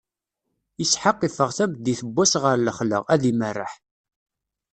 [0.83, 3.73] Isḥaq iffeɣ tameddit n wass ɣer lexla, ad imerreḥ.